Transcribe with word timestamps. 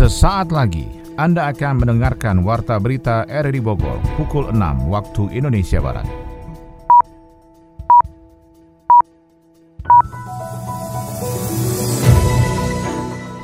Sesaat 0.00 0.48
lagi 0.48 0.88
Anda 1.20 1.52
akan 1.52 1.84
mendengarkan 1.84 2.40
Warta 2.40 2.80
Berita 2.80 3.28
RRI 3.28 3.60
Bogor 3.60 4.00
pukul 4.16 4.48
6 4.48 4.88
waktu 4.88 5.28
Indonesia 5.36 5.76
Barat. 5.76 6.08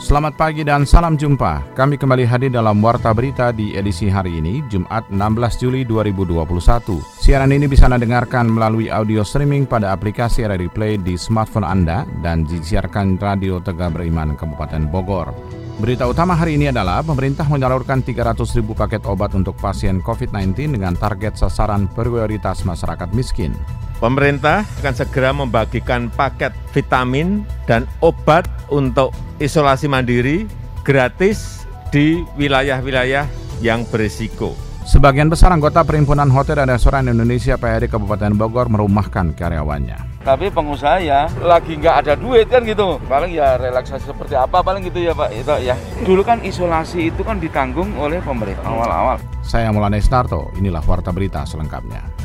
Selamat 0.01 0.33
pagi 0.41 0.65
dan 0.65 0.89
salam 0.89 1.21
jumpa. 1.21 1.77
Kami 1.77 2.01
kembali 2.01 2.25
hadir 2.25 2.49
dalam 2.49 2.81
Warta 2.81 3.13
Berita 3.13 3.53
di 3.53 3.77
edisi 3.77 4.09
hari 4.09 4.41
ini, 4.41 4.65
Jumat 4.73 5.13
16 5.13 5.61
Juli 5.61 5.85
2021. 5.85 6.41
Siaran 7.21 7.53
ini 7.53 7.69
bisa 7.69 7.85
Anda 7.85 8.01
dengarkan 8.01 8.49
melalui 8.49 8.89
audio 8.89 9.21
streaming 9.29 9.69
pada 9.69 9.93
aplikasi 9.93 10.49
RRI 10.49 10.73
Play 10.73 10.97
di 10.97 11.21
smartphone 11.21 11.69
Anda 11.69 12.09
dan 12.25 12.49
disiarkan 12.49 13.21
Radio 13.21 13.61
Tegak 13.61 13.93
Beriman 13.93 14.41
Kabupaten 14.41 14.89
Bogor. 14.89 15.66
Berita 15.77 16.09
utama 16.09 16.33
hari 16.33 16.57
ini 16.57 16.73
adalah 16.73 17.05
pemerintah 17.05 17.45
menyalurkan 17.53 18.01
300 18.01 18.49
ribu 18.57 18.73
paket 18.73 19.05
obat 19.05 19.37
untuk 19.37 19.61
pasien 19.61 20.01
COVID-19 20.01 20.73
dengan 20.73 20.97
target 20.97 21.37
sasaran 21.37 21.85
prioritas 21.93 22.65
masyarakat 22.65 23.13
miskin. 23.13 23.53
Pemerintah 24.01 24.65
akan 24.81 24.95
segera 24.97 25.37
membagikan 25.37 26.09
paket 26.09 26.57
vitamin 26.73 27.45
dan 27.69 27.85
obat 28.01 28.49
untuk 28.73 29.13
isolasi 29.37 29.85
mandiri 29.85 30.49
gratis 30.81 31.69
di 31.93 32.25
wilayah-wilayah 32.41 33.29
yang 33.61 33.85
berisiko. 33.93 34.66
Sebagian 34.87 35.27
besar 35.27 35.51
anggota 35.51 35.83
Perhimpunan 35.83 36.31
Hotel 36.31 36.63
dan 36.63 36.71
Restoran 36.71 37.11
Indonesia 37.11 37.59
PHRI 37.59 37.91
Kabupaten 37.91 38.39
Bogor 38.39 38.71
merumahkan 38.71 39.35
karyawannya. 39.35 40.23
Tapi 40.23 40.47
pengusaha 40.47 41.03
ya 41.03 41.27
lagi 41.43 41.75
nggak 41.75 42.07
ada 42.07 42.15
duit 42.15 42.47
kan 42.47 42.63
gitu. 42.63 43.03
Paling 43.11 43.35
ya 43.35 43.59
relaksasi 43.59 44.07
seperti 44.07 44.39
apa 44.39 44.63
paling 44.63 44.87
gitu 44.87 45.03
ya 45.03 45.11
Pak. 45.11 45.35
Itu 45.35 45.59
ya. 45.59 45.75
Dulu 46.07 46.23
kan 46.23 46.39
isolasi 46.39 47.11
itu 47.11 47.27
kan 47.27 47.43
ditanggung 47.43 47.99
oleh 47.99 48.23
pemerintah 48.23 48.63
awal-awal. 48.63 49.19
Saya 49.43 49.75
Mulane 49.75 49.99
Starto, 49.99 50.55
inilah 50.55 50.87
Warta 50.87 51.11
Berita 51.11 51.43
selengkapnya. 51.43 52.16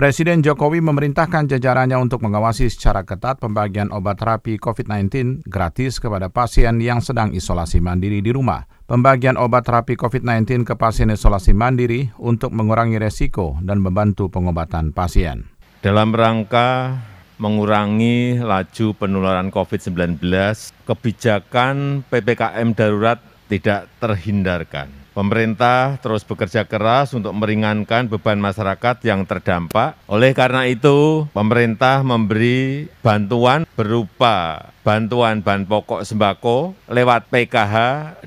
Presiden 0.00 0.40
Jokowi 0.40 0.80
memerintahkan 0.80 1.44
jajarannya 1.44 2.00
untuk 2.00 2.24
mengawasi 2.24 2.72
secara 2.72 3.04
ketat 3.04 3.36
pembagian 3.36 3.92
obat 3.92 4.16
terapi 4.16 4.56
COVID-19 4.56 5.44
gratis 5.44 6.00
kepada 6.00 6.32
pasien 6.32 6.80
yang 6.80 7.04
sedang 7.04 7.36
isolasi 7.36 7.84
mandiri 7.84 8.24
di 8.24 8.32
rumah. 8.32 8.64
Pembagian 8.88 9.36
obat 9.36 9.68
terapi 9.68 10.00
COVID-19 10.00 10.64
ke 10.64 10.72
pasien 10.80 11.12
isolasi 11.12 11.52
mandiri 11.52 12.08
untuk 12.16 12.48
mengurangi 12.56 12.96
resiko 12.96 13.60
dan 13.60 13.84
membantu 13.84 14.32
pengobatan 14.32 14.96
pasien. 14.96 15.52
Dalam 15.84 16.16
rangka 16.16 16.96
mengurangi 17.36 18.40
laju 18.40 18.96
penularan 18.96 19.52
COVID-19, 19.52 20.16
kebijakan 20.88 22.08
PPKM 22.08 22.72
darurat 22.72 23.20
tidak 23.52 23.92
terhindarkan 24.00 24.99
Pemerintah 25.10 25.98
terus 25.98 26.22
bekerja 26.22 26.62
keras 26.62 27.10
untuk 27.10 27.34
meringankan 27.34 28.06
beban 28.06 28.38
masyarakat 28.38 29.02
yang 29.02 29.26
terdampak. 29.26 29.98
Oleh 30.06 30.30
karena 30.30 30.70
itu, 30.70 31.26
pemerintah 31.34 32.06
memberi 32.06 32.86
bantuan 33.02 33.66
berupa 33.74 34.70
bantuan 34.86 35.42
bahan 35.42 35.66
pokok 35.66 36.06
sembako 36.06 36.78
lewat 36.86 37.26
PKH 37.26 37.76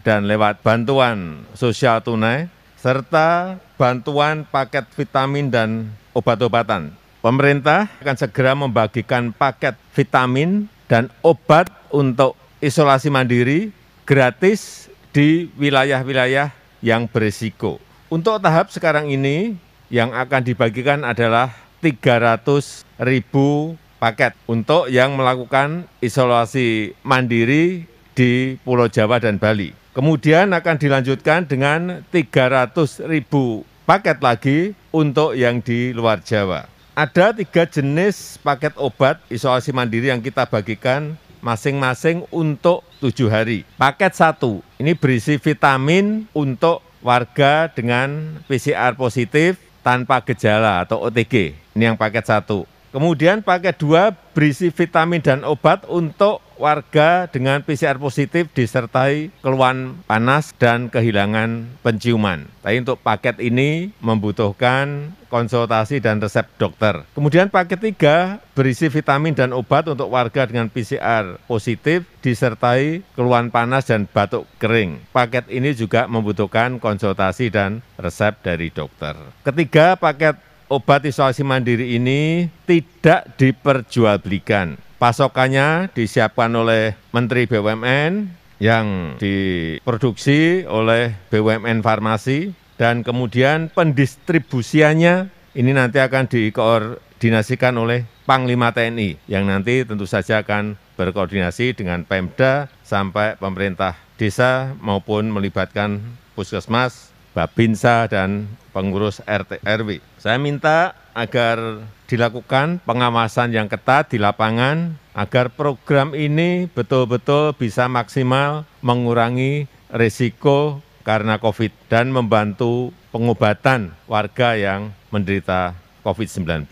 dan 0.04 0.28
lewat 0.28 0.60
bantuan 0.60 1.48
sosial 1.56 2.04
tunai, 2.04 2.52
serta 2.76 3.56
bantuan 3.80 4.44
paket 4.44 4.84
vitamin 5.00 5.48
dan 5.48 5.88
obat-obatan. 6.12 6.92
Pemerintah 7.24 7.88
akan 8.04 8.18
segera 8.20 8.52
membagikan 8.60 9.32
paket 9.32 9.80
vitamin 9.96 10.68
dan 10.92 11.08
obat 11.24 11.72
untuk 11.96 12.36
isolasi 12.60 13.08
mandiri 13.08 13.72
gratis 14.04 14.92
di 15.16 15.48
wilayah-wilayah 15.56 16.63
yang 16.84 17.08
berisiko. 17.08 17.80
Untuk 18.12 18.44
tahap 18.44 18.70
sekarang 18.70 19.10
ini 19.10 19.56
yang 19.88 20.12
akan 20.12 20.44
dibagikan 20.44 21.02
adalah 21.08 21.56
300 21.80 22.84
ribu 23.02 23.80
paket 23.98 24.36
untuk 24.46 24.92
yang 24.92 25.16
melakukan 25.16 25.88
isolasi 26.04 26.92
mandiri 27.02 27.88
di 28.14 28.60
Pulau 28.62 28.92
Jawa 28.92 29.18
dan 29.18 29.40
Bali. 29.40 29.72
Kemudian 29.96 30.52
akan 30.52 30.76
dilanjutkan 30.76 31.48
dengan 31.48 32.04
300 32.12 33.08
ribu 33.08 33.64
paket 33.88 34.18
lagi 34.20 34.60
untuk 34.92 35.34
yang 35.40 35.64
di 35.64 35.96
luar 35.96 36.20
Jawa. 36.20 36.68
Ada 36.94 37.34
tiga 37.34 37.66
jenis 37.66 38.38
paket 38.46 38.78
obat 38.78 39.18
isolasi 39.26 39.74
mandiri 39.74 40.14
yang 40.14 40.22
kita 40.22 40.46
bagikan 40.46 41.18
masing-masing 41.44 42.24
untuk 42.32 42.88
tujuh 43.04 43.28
hari. 43.28 43.68
Paket 43.76 44.16
satu, 44.16 44.64
ini 44.80 44.96
berisi 44.96 45.36
vitamin 45.36 46.24
untuk 46.32 46.80
warga 47.04 47.68
dengan 47.68 48.40
PCR 48.48 48.96
positif 48.96 49.60
tanpa 49.84 50.24
gejala 50.24 50.88
atau 50.88 51.04
OTG. 51.04 51.60
Ini 51.76 51.92
yang 51.92 52.00
paket 52.00 52.24
satu. 52.32 52.64
Kemudian 52.94 53.42
paket 53.42 53.82
dua 53.82 54.14
berisi 54.38 54.70
vitamin 54.70 55.18
dan 55.18 55.42
obat 55.42 55.82
untuk 55.90 56.46
warga 56.62 57.26
dengan 57.26 57.66
PCR 57.66 57.98
positif 57.98 58.54
disertai 58.54 59.34
keluhan 59.42 59.98
panas 60.06 60.54
dan 60.62 60.94
kehilangan 60.94 61.82
penciuman. 61.82 62.46
Tapi 62.62 62.86
untuk 62.86 63.02
paket 63.02 63.42
ini 63.42 63.90
membutuhkan 63.98 65.10
konsultasi 65.34 66.06
dan 66.06 66.22
resep 66.22 66.46
dokter. 66.62 67.02
Kemudian 67.18 67.50
paket 67.50 67.82
tiga 67.82 68.38
berisi 68.54 68.86
vitamin 68.94 69.34
dan 69.34 69.58
obat 69.58 69.90
untuk 69.90 70.14
warga 70.14 70.46
dengan 70.46 70.70
PCR 70.70 71.42
positif 71.50 72.06
disertai 72.22 73.02
keluhan 73.18 73.50
panas 73.50 73.90
dan 73.90 74.06
batuk 74.06 74.46
kering. 74.62 75.02
Paket 75.10 75.50
ini 75.50 75.74
juga 75.74 76.06
membutuhkan 76.06 76.78
konsultasi 76.78 77.50
dan 77.50 77.82
resep 77.98 78.38
dari 78.46 78.70
dokter. 78.70 79.18
Ketiga, 79.42 79.98
paket 79.98 80.38
obat 80.74 81.06
isolasi 81.06 81.46
mandiri 81.46 81.94
ini 82.02 82.50
tidak 82.66 83.38
diperjualbelikan. 83.38 84.82
Pasokannya 84.98 85.94
disiapkan 85.94 86.50
oleh 86.50 86.98
Menteri 87.14 87.46
BUMN 87.46 88.34
yang 88.58 89.20
diproduksi 89.22 90.66
oleh 90.66 91.14
BUMN 91.30 91.86
Farmasi 91.86 92.58
dan 92.82 93.06
kemudian 93.06 93.70
pendistribusiannya 93.70 95.30
ini 95.54 95.72
nanti 95.78 96.02
akan 96.02 96.26
dikoordinasikan 96.26 97.78
oleh 97.78 98.10
Panglima 98.26 98.74
TNI 98.74 99.30
yang 99.30 99.46
nanti 99.46 99.86
tentu 99.86 100.08
saja 100.10 100.42
akan 100.42 100.80
berkoordinasi 100.98 101.78
dengan 101.78 102.08
Pemda 102.08 102.72
sampai 102.82 103.38
pemerintah 103.38 104.00
desa 104.16 104.74
maupun 104.80 105.28
melibatkan 105.30 106.02
puskesmas, 106.34 107.13
Babinsa, 107.34 108.06
dan 108.08 108.46
pengurus 108.74 109.22
RT 109.26 109.62
RW. 109.62 110.02
Saya 110.18 110.42
minta 110.42 110.98
agar 111.14 111.86
dilakukan 112.10 112.82
pengawasan 112.86 113.54
yang 113.54 113.70
ketat 113.70 114.10
di 114.14 114.18
lapangan 114.18 114.98
agar 115.14 115.54
program 115.54 116.18
ini 116.18 116.66
betul-betul 116.70 117.54
bisa 117.54 117.86
maksimal 117.86 118.66
mengurangi 118.82 119.70
risiko 119.94 120.82
karena 121.06 121.38
COVID 121.38 121.92
dan 121.92 122.10
membantu 122.10 122.90
pengobatan 123.14 123.94
warga 124.10 124.58
yang 124.58 124.90
menderita 125.14 125.78
COVID-19. 126.02 126.66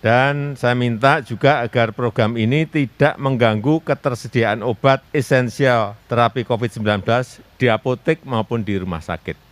Dan 0.00 0.56
saya 0.56 0.72
minta 0.72 1.20
juga 1.20 1.60
agar 1.60 1.92
program 1.92 2.32
ini 2.40 2.64
tidak 2.64 3.20
mengganggu 3.20 3.84
ketersediaan 3.84 4.64
obat 4.64 5.04
esensial 5.12 5.92
terapi 6.08 6.40
COVID-19 6.48 7.04
di 7.60 7.68
apotek 7.68 8.24
maupun 8.24 8.64
di 8.64 8.80
rumah 8.80 9.04
sakit. 9.04 9.49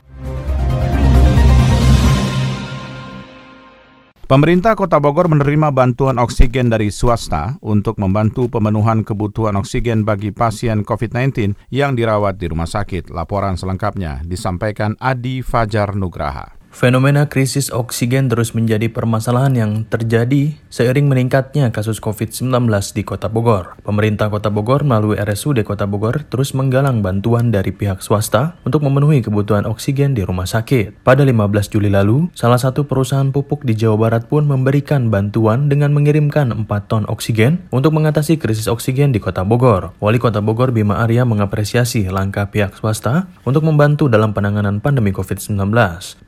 Pemerintah 4.28 4.76
Kota 4.76 5.00
Bogor 5.00 5.32
menerima 5.32 5.72
bantuan 5.72 6.20
oksigen 6.20 6.68
dari 6.68 6.92
swasta 6.92 7.56
untuk 7.64 7.96
membantu 7.96 8.44
pemenuhan 8.52 9.00
kebutuhan 9.00 9.56
oksigen 9.56 10.04
bagi 10.04 10.36
pasien 10.36 10.84
COVID-19 10.84 11.56
yang 11.72 11.96
dirawat 11.96 12.36
di 12.36 12.52
rumah 12.52 12.68
sakit. 12.68 13.08
Laporan 13.08 13.56
selengkapnya 13.56 14.20
disampaikan 14.28 15.00
Adi 15.00 15.40
Fajar 15.40 15.96
Nugraha. 15.96 16.57
Fenomena 16.68 17.32
krisis 17.32 17.72
oksigen 17.72 18.28
terus 18.28 18.52
menjadi 18.52 18.92
permasalahan 18.92 19.56
yang 19.56 19.72
terjadi 19.88 20.52
seiring 20.68 21.08
meningkatnya 21.08 21.72
kasus 21.72 21.96
COVID-19 21.96 22.68
di 22.92 23.02
Kota 23.08 23.32
Bogor. 23.32 23.80
Pemerintah 23.80 24.28
Kota 24.28 24.52
Bogor 24.52 24.84
melalui 24.84 25.16
RSUD 25.16 25.64
Kota 25.64 25.88
Bogor 25.88 26.28
terus 26.28 26.52
menggalang 26.52 27.00
bantuan 27.00 27.48
dari 27.48 27.72
pihak 27.72 28.04
swasta 28.04 28.60
untuk 28.68 28.84
memenuhi 28.84 29.24
kebutuhan 29.24 29.64
oksigen 29.64 30.12
di 30.12 30.28
rumah 30.28 30.44
sakit. 30.44 31.00
Pada 31.08 31.24
15 31.24 31.72
Juli 31.72 31.88
lalu, 31.88 32.28
salah 32.36 32.60
satu 32.60 32.84
perusahaan 32.84 33.32
pupuk 33.32 33.64
di 33.64 33.72
Jawa 33.72 33.96
Barat 33.96 34.28
pun 34.28 34.44
memberikan 34.44 35.08
bantuan 35.08 35.72
dengan 35.72 35.96
mengirimkan 35.96 36.52
4 36.52 36.68
ton 36.84 37.08
oksigen 37.08 37.64
untuk 37.72 37.96
mengatasi 37.96 38.36
krisis 38.36 38.68
oksigen 38.68 39.16
di 39.16 39.24
Kota 39.24 39.40
Bogor. 39.40 39.96
Wali 40.04 40.20
Kota 40.20 40.44
Bogor 40.44 40.76
Bima 40.76 41.00
Arya 41.00 41.24
mengapresiasi 41.24 42.12
langkah 42.12 42.52
pihak 42.52 42.76
swasta 42.76 43.24
untuk 43.48 43.64
membantu 43.64 44.12
dalam 44.12 44.36
penanganan 44.36 44.84
pandemi 44.84 45.16
COVID-19. 45.16 45.56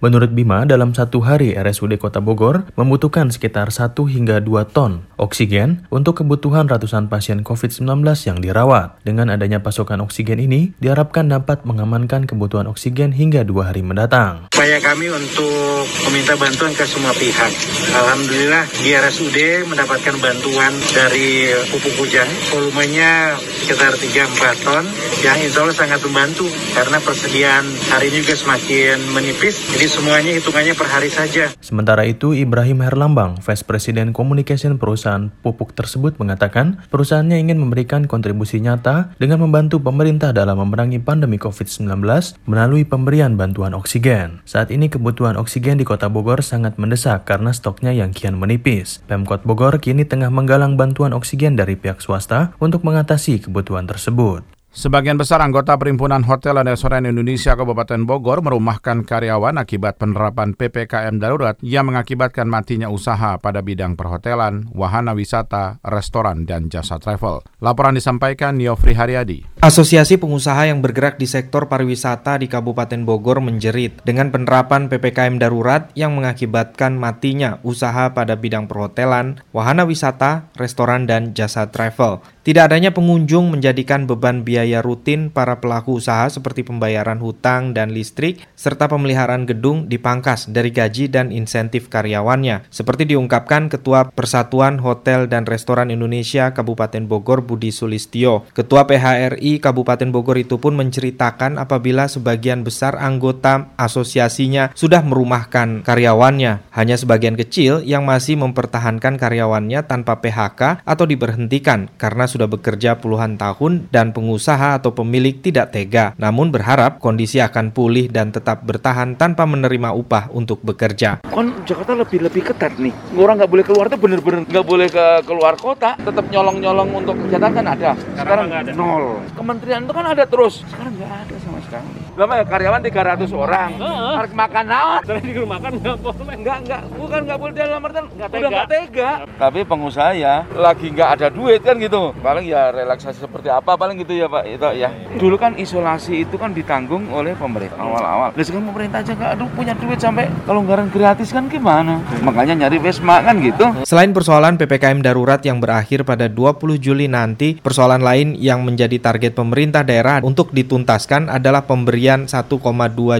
Menurut 0.00 0.29
Menurut 0.30 0.46
Bima, 0.46 0.62
dalam 0.62 0.94
satu 0.94 1.26
hari 1.26 1.58
RSUD 1.58 1.98
Kota 1.98 2.22
Bogor 2.22 2.62
membutuhkan 2.78 3.34
sekitar 3.34 3.74
1 3.74 3.98
hingga 4.06 4.38
2 4.38 4.62
ton 4.70 5.02
oksigen 5.18 5.82
untuk 5.90 6.22
kebutuhan 6.22 6.70
ratusan 6.70 7.10
pasien 7.10 7.42
COVID-19 7.42 8.06
yang 8.30 8.38
dirawat. 8.38 8.94
Dengan 9.02 9.34
adanya 9.34 9.58
pasokan 9.58 9.98
oksigen 10.06 10.38
ini, 10.38 10.70
diharapkan 10.78 11.26
dapat 11.26 11.66
mengamankan 11.66 12.30
kebutuhan 12.30 12.70
oksigen 12.70 13.10
hingga 13.10 13.42
dua 13.42 13.74
hari 13.74 13.82
mendatang. 13.82 14.46
Upaya 14.54 14.78
kami 14.78 15.10
untuk 15.10 15.82
meminta 16.06 16.38
bantuan 16.38 16.78
ke 16.78 16.86
semua 16.86 17.10
pihak. 17.18 17.50
Alhamdulillah 17.90 18.70
di 18.86 18.94
RSUD 18.94 19.66
mendapatkan 19.66 20.14
bantuan 20.22 20.72
dari 20.94 21.50
pupuk 21.74 22.06
hujan. 22.06 22.30
Volumenya 22.54 23.34
sekitar 23.66 23.98
3-4 23.98 24.62
ton 24.62 24.86
yang 25.26 25.36
insya 25.42 25.66
Allah 25.66 25.74
sangat 25.74 26.00
membantu 26.06 26.46
karena 26.78 27.02
persediaan 27.02 27.66
hari 27.90 28.14
ini 28.14 28.22
juga 28.22 28.38
semakin 28.38 28.96
menipis. 29.10 29.58
Jadi 29.74 29.86
semuanya 30.20 30.36
hitungannya 30.36 30.74
per 30.76 30.88
hari 30.92 31.08
saja. 31.08 31.48
Sementara 31.64 32.04
itu, 32.04 32.36
Ibrahim 32.36 32.84
Herlambang, 32.84 33.40
Vice 33.40 33.64
President 33.64 34.12
Communication 34.12 34.76
perusahaan 34.76 35.32
pupuk 35.40 35.72
tersebut 35.72 36.20
mengatakan 36.20 36.84
perusahaannya 36.92 37.40
ingin 37.40 37.56
memberikan 37.56 38.04
kontribusi 38.04 38.60
nyata 38.60 39.16
dengan 39.16 39.40
membantu 39.40 39.80
pemerintah 39.80 40.36
dalam 40.36 40.60
memerangi 40.60 41.00
pandemi 41.00 41.40
COVID-19 41.40 42.04
melalui 42.44 42.84
pemberian 42.84 43.40
bantuan 43.40 43.72
oksigen. 43.72 44.44
Saat 44.44 44.68
ini 44.68 44.92
kebutuhan 44.92 45.40
oksigen 45.40 45.80
di 45.80 45.88
kota 45.88 46.12
Bogor 46.12 46.44
sangat 46.44 46.76
mendesak 46.76 47.24
karena 47.24 47.56
stoknya 47.56 47.96
yang 47.96 48.12
kian 48.12 48.36
menipis. 48.36 49.00
Pemkot 49.08 49.48
Bogor 49.48 49.80
kini 49.80 50.04
tengah 50.04 50.28
menggalang 50.28 50.76
bantuan 50.76 51.16
oksigen 51.16 51.56
dari 51.56 51.80
pihak 51.80 52.04
swasta 52.04 52.52
untuk 52.60 52.84
mengatasi 52.84 53.40
kebutuhan 53.40 53.88
tersebut. 53.88 54.59
Sebagian 54.70 55.18
besar 55.18 55.42
anggota 55.42 55.74
Perhimpunan 55.74 56.22
Hotel 56.22 56.54
dan 56.54 56.70
Restoran 56.70 57.02
Indonesia 57.02 57.58
Kabupaten 57.58 58.06
Bogor 58.06 58.38
merumahkan 58.38 59.02
karyawan 59.02 59.58
akibat 59.58 59.98
penerapan 59.98 60.54
PPKM 60.54 61.18
darurat 61.18 61.58
yang 61.58 61.90
mengakibatkan 61.90 62.46
matinya 62.46 62.86
usaha 62.86 63.34
pada 63.42 63.66
bidang 63.66 63.98
perhotelan, 63.98 64.70
wahana 64.70 65.10
wisata, 65.10 65.82
restoran, 65.82 66.46
dan 66.46 66.70
jasa 66.70 67.02
travel. 67.02 67.42
Laporan 67.58 67.98
disampaikan 67.98 68.62
Yofri 68.62 68.94
Haryadi. 68.94 69.42
Asosiasi 69.58 70.22
pengusaha 70.22 70.70
yang 70.70 70.78
bergerak 70.78 71.18
di 71.18 71.26
sektor 71.26 71.66
pariwisata 71.66 72.38
di 72.38 72.46
Kabupaten 72.46 73.02
Bogor 73.02 73.42
menjerit 73.42 73.98
dengan 74.06 74.30
penerapan 74.30 74.86
PPKM 74.86 75.42
darurat 75.42 75.90
yang 75.98 76.14
mengakibatkan 76.14 76.94
matinya 76.94 77.58
usaha 77.66 78.14
pada 78.14 78.38
bidang 78.38 78.70
perhotelan, 78.70 79.42
wahana 79.50 79.82
wisata, 79.82 80.46
restoran, 80.54 81.10
dan 81.10 81.34
jasa 81.34 81.74
travel. 81.74 82.22
Tidak 82.40 82.72
adanya 82.72 82.94
pengunjung 82.94 83.52
menjadikan 83.52 84.08
beban 84.08 84.40
biaya 84.46 84.59
rutin 84.84 85.32
para 85.32 85.58
pelaku 85.58 85.96
usaha 85.98 86.28
seperti 86.28 86.62
pembayaran 86.62 87.18
hutang 87.18 87.72
dan 87.72 87.90
listrik, 87.96 88.44
serta 88.52 88.86
pemeliharaan 88.86 89.48
gedung 89.48 89.88
dipangkas 89.88 90.52
dari 90.52 90.68
gaji 90.68 91.08
dan 91.08 91.32
insentif 91.32 91.88
karyawannya. 91.88 92.68
Seperti 92.68 93.08
diungkapkan 93.08 93.72
Ketua 93.72 94.12
Persatuan 94.12 94.82
Hotel 94.82 95.26
dan 95.30 95.48
Restoran 95.48 95.88
Indonesia 95.88 96.52
Kabupaten 96.52 97.06
Bogor 97.06 97.42
Budi 97.42 97.72
Sulistio. 97.72 98.44
Ketua 98.52 98.84
PHRI 98.84 99.62
Kabupaten 99.62 100.10
Bogor 100.12 100.36
itu 100.36 100.60
pun 100.60 100.76
menceritakan 100.76 101.56
apabila 101.56 102.10
sebagian 102.10 102.66
besar 102.66 102.98
anggota 102.98 103.72
asosiasinya 103.78 104.74
sudah 104.76 105.00
merumahkan 105.06 105.86
karyawannya. 105.86 106.68
Hanya 106.74 106.96
sebagian 107.00 107.38
kecil 107.38 107.80
yang 107.86 108.04
masih 108.04 108.36
mempertahankan 108.36 109.16
karyawannya 109.16 109.86
tanpa 109.86 110.18
PHK 110.18 110.82
atau 110.82 111.04
diberhentikan 111.06 111.88
karena 111.96 112.26
sudah 112.26 112.50
bekerja 112.50 112.98
puluhan 112.98 113.38
tahun 113.38 113.86
dan 113.94 114.10
pengusaha 114.10 114.49
atau 114.56 114.90
pemilik 114.90 115.38
tidak 115.38 115.70
tega, 115.70 116.16
namun 116.16 116.48
berharap 116.48 116.98
kondisi 116.98 117.38
akan 117.38 117.70
pulih 117.70 118.08
dan 118.08 118.32
tetap 118.34 118.64
bertahan 118.64 119.14
tanpa 119.14 119.44
menerima 119.44 119.92
upah 119.94 120.32
untuk 120.32 120.64
bekerja. 120.64 121.22
Kan 121.28 121.62
Jakarta 121.68 121.94
lebih 121.94 122.24
lebih 122.24 122.42
ketat 122.50 122.74
nih. 122.80 122.94
Orang 123.14 123.38
nggak 123.38 123.50
boleh 123.50 123.64
keluar 123.66 123.86
tuh 123.86 124.00
bener-bener 124.00 124.48
nggak 124.48 124.66
boleh 124.66 124.88
ke 124.88 125.06
keluar 125.28 125.54
kota. 125.60 125.94
Tetap 126.00 126.26
nyolong-nyolong 126.32 126.88
untuk 126.90 127.14
kegiatan 127.26 127.52
kan 127.52 127.66
ada. 127.68 127.90
Sekarang 128.16 128.48
ada. 128.50 128.70
nol. 128.72 129.20
Kementerian 129.36 129.84
itu 129.84 129.92
kan 129.92 130.06
ada 130.08 130.24
terus. 130.24 130.64
Sekarang 130.66 130.96
nggak 130.96 131.10
ada 131.10 131.36
sekali. 131.70 131.86
Lama 132.18 132.34
ya 132.36 132.44
karyawan 132.44 132.82
300 132.82 133.30
orang. 133.30 133.70
Harus 134.18 134.32
makan 134.34 134.64
naon. 134.66 135.00
Terus 135.06 135.22
di 135.22 135.32
rumah 135.38 135.58
kan 135.62 135.72
nggak 135.78 135.96
boleh. 136.02 136.34
Enggak, 136.40 136.56
enggak, 136.66 136.82
bukan 136.98 137.20
nggak 137.24 137.38
boleh 137.38 137.52
dalam 137.54 137.80
artian 137.86 138.04
nggak 138.10 138.28
tega. 138.28 138.40
Udah 138.40 138.50
nggak 138.50 138.68
tega. 138.68 139.10
Tapi 139.38 139.58
pengusaha 139.64 140.10
ya 140.18 140.34
lagi 140.52 140.86
nggak 140.90 141.10
ada 141.16 141.26
duit 141.30 141.60
kan 141.62 141.78
gitu. 141.78 142.12
Paling 142.18 142.44
ya 142.50 142.74
relaksasi 142.74 143.22
seperti 143.22 143.48
apa 143.48 143.78
paling 143.78 144.02
gitu 144.02 144.12
ya 144.18 144.26
Pak. 144.26 144.44
Itu 144.50 144.68
ya. 144.74 144.90
Dulu 145.16 145.36
kan 145.38 145.54
isolasi 145.54 146.26
itu 146.26 146.34
kan 146.36 146.50
ditanggung 146.50 147.08
oleh 147.14 147.38
pemerintah 147.38 147.78
awal-awal. 147.78 148.34
Nah 148.34 148.44
sekarang 148.44 148.66
pemerintah 148.74 148.98
aja 149.00 149.12
nggak 149.14 149.30
aduh 149.38 149.48
punya 149.54 149.72
duit 149.78 150.00
sampai 150.02 150.26
kalau 150.44 150.60
anggaran 150.66 150.90
gratis 150.90 151.30
kan 151.30 151.46
gimana? 151.46 152.02
Makanya 152.26 152.66
nyari 152.66 152.82
Wisma 152.82 153.22
kan 153.22 153.38
gitu. 153.38 153.64
Selain 153.86 154.10
persoalan 154.10 154.58
PPKM 154.58 155.04
darurat 155.04 155.40
yang 155.46 155.62
berakhir 155.62 156.02
pada 156.02 156.26
20 156.26 156.80
Juli 156.80 157.06
nanti, 157.06 157.60
persoalan 157.60 158.02
lain 158.02 158.34
yang 158.34 158.64
menjadi 158.66 158.96
target 158.98 159.36
pemerintah 159.36 159.84
daerah 159.84 160.24
untuk 160.24 160.50
dituntaskan 160.50 161.28
adalah 161.28 161.59
pemberian 161.64 162.28
1,2 162.28 162.60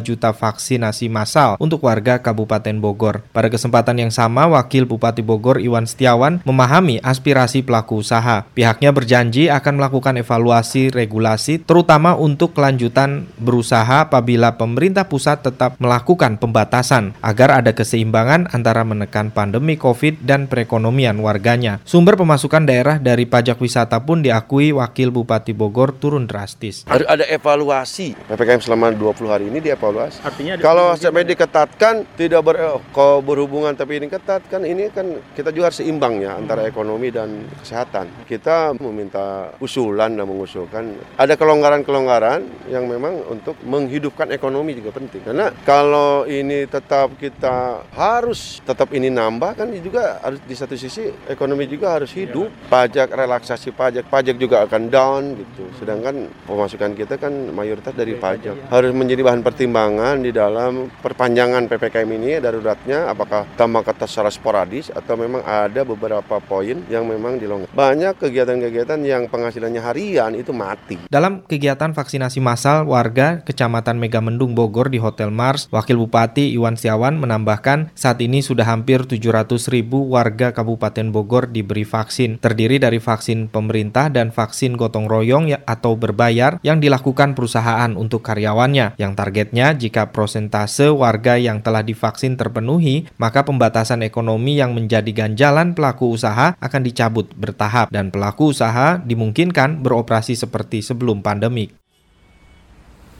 juta 0.04 0.30
vaksinasi 0.32 1.06
massal 1.12 1.56
untuk 1.60 1.84
warga 1.84 2.20
Kabupaten 2.20 2.76
Bogor. 2.80 3.22
Pada 3.30 3.48
kesempatan 3.52 4.00
yang 4.00 4.12
sama, 4.12 4.48
Wakil 4.50 4.84
Bupati 4.88 5.22
Bogor 5.22 5.60
Iwan 5.62 5.88
Setiawan 5.88 6.42
memahami 6.42 7.00
aspirasi 7.00 7.62
pelaku 7.62 8.00
usaha. 8.00 8.48
Pihaknya 8.52 8.90
berjanji 8.90 9.52
akan 9.52 9.80
melakukan 9.80 10.18
evaluasi 10.20 10.92
regulasi 10.92 11.62
terutama 11.62 12.16
untuk 12.16 12.56
kelanjutan 12.56 13.28
berusaha 13.38 14.08
apabila 14.08 14.56
pemerintah 14.56 15.06
pusat 15.06 15.44
tetap 15.44 15.76
melakukan 15.78 16.36
pembatasan 16.36 17.16
agar 17.20 17.62
ada 17.62 17.72
keseimbangan 17.76 18.50
antara 18.52 18.82
menekan 18.82 19.32
pandemi 19.32 19.76
COVID 19.78 20.24
dan 20.24 20.46
perekonomian 20.50 21.18
warganya. 21.20 21.78
Sumber 21.86 22.16
pemasukan 22.18 22.64
daerah 22.64 22.96
dari 22.98 23.24
pajak 23.24 23.60
wisata 23.60 24.02
pun 24.02 24.20
diakui 24.20 24.72
Wakil 24.74 25.12
Bupati 25.14 25.52
Bogor 25.56 25.96
turun 25.96 26.26
drastis. 26.26 26.84
Harus 26.88 27.06
ada 27.06 27.24
evaluasi. 27.26 28.14
PPKM 28.30 28.62
selama 28.62 28.94
20 28.94 29.26
hari 29.26 29.44
ini 29.50 29.58
dievaluasi. 29.58 30.22
Artinya 30.22 30.54
Kalau 30.62 30.94
sampai 30.94 31.26
diketatkan 31.26 32.14
tidak 32.14 32.46
ber, 32.46 32.62
eh, 32.62 32.78
kok 32.94 33.26
berhubungan 33.26 33.74
tapi 33.74 33.98
ini 33.98 34.06
ketat 34.06 34.46
kan 34.46 34.62
ini 34.62 34.86
kan 34.94 35.18
kita 35.34 35.50
juga 35.50 35.74
harus 35.74 35.82
seimbang 35.82 36.22
ya 36.22 36.38
antara 36.38 36.62
ekonomi 36.62 37.10
dan 37.10 37.42
kesehatan. 37.58 38.06
Kita 38.30 38.78
meminta 38.78 39.50
usulan 39.58 40.14
dan 40.14 40.30
mengusulkan 40.30 40.94
ada 41.18 41.34
kelonggaran-kelonggaran 41.34 42.70
yang 42.70 42.86
memang 42.86 43.18
untuk 43.26 43.58
menghidupkan 43.66 44.30
ekonomi 44.30 44.78
juga 44.78 44.94
penting. 44.94 45.26
Karena 45.26 45.50
kalau 45.66 46.22
ini 46.30 46.70
tetap 46.70 47.10
kita 47.18 47.82
harus 47.90 48.62
tetap 48.62 48.94
ini 48.94 49.10
nambah 49.10 49.58
kan 49.58 49.74
juga 49.82 50.22
harus 50.22 50.38
di 50.46 50.54
satu 50.54 50.78
sisi 50.78 51.10
ekonomi 51.26 51.66
juga 51.66 51.98
harus 51.98 52.14
hidup. 52.14 52.46
Pajak 52.70 53.10
relaksasi 53.10 53.74
pajak, 53.74 54.06
pajak 54.06 54.38
juga 54.38 54.62
akan 54.70 54.82
down 54.86 55.34
gitu. 55.34 55.66
Sedangkan 55.82 56.30
pemasukan 56.46 56.94
kita 56.94 57.18
kan 57.18 57.50
mayoritas 57.50 57.90
dari 57.90 58.19
pajak. 58.20 58.68
Harus 58.68 58.92
menjadi 58.92 59.24
bahan 59.24 59.40
pertimbangan 59.40 60.20
di 60.20 60.30
dalam 60.30 60.92
perpanjangan 61.00 61.64
PPKM 61.64 62.10
ini 62.20 62.36
daruratnya 62.36 63.08
apakah 63.08 63.48
tambah 63.56 63.80
kata 63.80 64.04
secara 64.04 64.28
sporadis 64.28 64.92
atau 64.92 65.16
memang 65.16 65.40
ada 65.48 65.80
beberapa 65.88 66.36
poin 66.44 66.84
yang 66.92 67.08
memang 67.08 67.40
dilonggarkan. 67.40 67.72
Banyak 67.72 68.20
kegiatan-kegiatan 68.20 69.00
yang 69.06 69.30
penghasilannya 69.30 69.80
harian 69.80 70.32
itu 70.34 70.50
mati. 70.50 70.98
Dalam 71.06 71.46
kegiatan 71.46 71.94
vaksinasi 71.94 72.42
massal 72.42 72.84
warga 72.84 73.40
Kecamatan 73.46 74.02
Megamendung 74.02 74.52
Bogor 74.52 74.90
di 74.90 74.98
Hotel 74.98 75.30
Mars, 75.30 75.70
Wakil 75.70 75.96
Bupati 75.96 76.50
Iwan 76.52 76.74
Setiawan 76.74 77.16
menambahkan 77.16 77.94
saat 77.94 78.18
ini 78.18 78.42
sudah 78.42 78.66
hampir 78.66 79.06
700 79.06 79.70
ribu 79.70 80.10
warga 80.10 80.50
Kabupaten 80.50 81.14
Bogor 81.14 81.46
diberi 81.54 81.86
vaksin, 81.86 82.42
terdiri 82.42 82.82
dari 82.82 82.98
vaksin 82.98 83.46
pemerintah 83.46 84.10
dan 84.10 84.34
vaksin 84.34 84.74
gotong 84.74 85.06
royong 85.06 85.54
ya- 85.54 85.62
atau 85.62 85.94
berbayar 85.94 86.58
yang 86.66 86.82
dilakukan 86.82 87.38
perusahaan 87.38 87.94
untuk 87.94 88.09
karyawannya, 88.18 88.98
yang 88.98 89.14
targetnya 89.14 89.78
jika 89.78 90.10
prosentase 90.10 90.90
warga 90.90 91.38
yang 91.38 91.62
telah 91.62 91.86
divaksin 91.86 92.34
terpenuhi, 92.34 93.06
maka 93.22 93.46
pembatasan 93.46 94.02
ekonomi 94.02 94.58
yang 94.58 94.74
menjadi 94.74 95.06
ganjalan 95.14 95.78
pelaku 95.78 96.10
usaha 96.10 96.58
akan 96.58 96.82
dicabut 96.82 97.30
bertahap 97.38 97.94
dan 97.94 98.10
pelaku 98.10 98.50
usaha 98.50 98.98
dimungkinkan 98.98 99.78
beroperasi 99.78 100.34
seperti 100.34 100.82
sebelum 100.82 101.22
pandemik. 101.22 101.70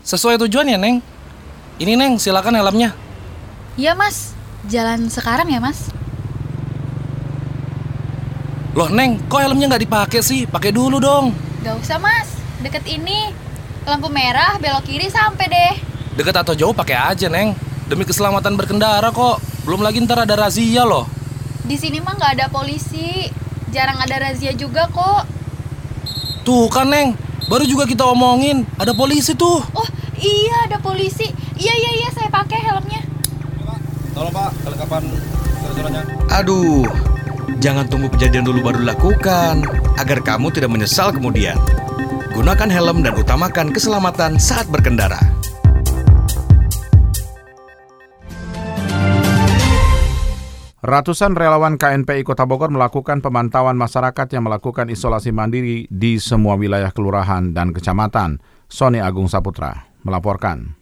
Sesuai 0.03 0.43
tujuan 0.43 0.75
ya, 0.75 0.81
Neng. 0.81 0.99
Ini, 1.79 1.95
Neng, 1.95 2.19
silakan 2.19 2.59
helmnya. 2.59 2.91
Iya 3.79 3.95
mas, 3.95 4.35
jalan 4.67 5.07
sekarang 5.07 5.47
ya 5.47 5.63
mas? 5.63 5.95
Loh, 8.75 8.87
Neng, 8.87 9.19
kok 9.27 9.43
helmnya 9.43 9.67
nggak 9.67 9.85
dipakai 9.87 10.21
sih? 10.23 10.47
Pakai 10.47 10.71
dulu 10.71 11.03
dong. 11.03 11.35
Gak 11.61 11.77
usah 11.83 11.99
mas, 11.99 12.39
deket 12.63 12.87
ini. 12.87 13.50
Lampu 13.91 14.07
merah, 14.07 14.55
belok 14.63 14.87
kiri 14.87 15.11
sampai 15.11 15.51
deh. 15.51 15.75
Deket 16.15 16.39
atau 16.39 16.55
jauh 16.55 16.71
pakai 16.71 16.95
aja, 16.95 17.27
Neng. 17.27 17.59
Demi 17.91 18.07
keselamatan 18.07 18.55
berkendara 18.55 19.11
kok. 19.11 19.43
Belum 19.67 19.83
lagi 19.83 19.99
ntar 20.07 20.23
ada 20.23 20.39
razia 20.39 20.87
loh. 20.87 21.11
Di 21.67 21.75
sini 21.75 21.99
mah 21.99 22.15
nggak 22.15 22.39
ada 22.39 22.47
polisi. 22.47 23.27
Jarang 23.75 23.99
ada 23.99 24.31
razia 24.31 24.55
juga 24.55 24.87
kok. 24.87 25.27
Tuh 26.47 26.71
kan, 26.71 26.87
Neng. 26.87 27.19
Baru 27.51 27.67
juga 27.67 27.83
kita 27.83 28.07
omongin, 28.07 28.63
ada 28.79 28.95
polisi 28.95 29.35
tuh. 29.35 29.59
Oh 29.75 29.89
iya 30.23 30.71
ada 30.71 30.79
polisi. 30.79 31.27
Iya 31.59 31.75
iya 31.75 31.91
iya 31.99 32.09
saya 32.15 32.31
pakai 32.31 32.63
helmnya. 32.63 33.03
Tolong 34.15 34.31
Pak, 34.31 34.51
kelengkapan 34.63 35.03
surat-suratnya. 35.67 36.03
Aduh, 36.31 36.87
jangan 37.59 37.91
tunggu 37.91 38.07
kejadian 38.15 38.47
dulu 38.47 38.71
baru 38.71 38.87
dilakukan, 38.87 39.67
agar 39.99 40.23
kamu 40.23 40.55
tidak 40.55 40.71
menyesal 40.71 41.11
kemudian. 41.11 41.59
Gunakan 42.41 42.73
helm 42.73 43.05
dan 43.05 43.21
utamakan 43.21 43.69
keselamatan 43.69 44.41
saat 44.41 44.65
berkendara. 44.73 45.21
Ratusan 50.81 51.37
relawan 51.37 51.77
KNPI 51.77 52.25
Kota 52.25 52.49
Bogor 52.49 52.73
melakukan 52.73 53.21
pemantauan 53.21 53.77
masyarakat 53.77 54.25
yang 54.33 54.49
melakukan 54.49 54.89
isolasi 54.89 55.37
mandiri 55.37 55.85
di 55.93 56.17
semua 56.17 56.57
wilayah 56.57 56.89
kelurahan 56.97 57.53
dan 57.53 57.77
kecamatan. 57.77 58.41
Sony 58.73 59.05
Agung 59.05 59.29
Saputra 59.29 59.93
melaporkan. 60.01 60.80